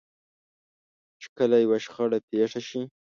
[1.21, 2.81] چې کله يوه شخړه پېښه شي.